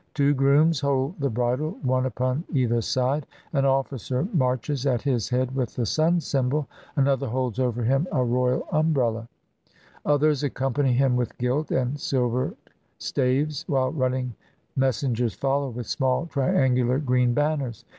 Two 0.15 0.33
grooms 0.33 0.79
hold 0.79 1.13
the 1.19 1.29
bridle, 1.29 1.77
one 1.83 2.07
upon 2.07 2.43
either 2.51 2.81
side; 2.81 3.27
an 3.53 3.65
officer 3.65 4.27
marches 4.33 4.87
at 4.87 5.03
his 5.03 5.29
head 5.29 5.53
with 5.55 5.75
the 5.75 5.85
sun 5.85 6.19
symbol; 6.19 6.67
another 6.95 7.27
holds 7.27 7.59
over 7.59 7.83
him 7.83 8.07
a 8.11 8.23
royal 8.23 8.67
umbrella; 8.71 9.27
others 10.03 10.41
accompany 10.43 10.93
him 10.93 11.15
with 11.15 11.37
gilt 11.37 11.69
and 11.69 11.99
sil 12.01 12.33
vered 12.33 12.55
staves, 12.97 13.63
while 13.67 13.91
running 13.91 14.33
messengers 14.75 15.35
follow 15.35 15.69
with 15.69 15.85
small 15.85 16.25
triangular 16.25 16.97
green 16.97 17.35
banners. 17.35 17.85